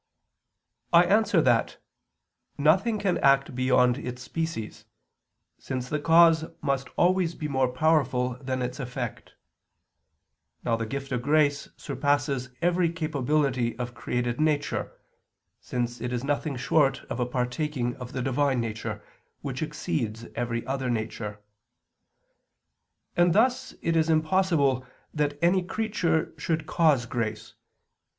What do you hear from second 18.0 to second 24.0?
the Divine Nature, which exceeds every other nature. And thus it